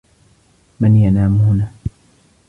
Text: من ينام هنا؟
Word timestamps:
من 0.79 0.95
ينام 0.95 1.35
هنا؟ 1.37 1.71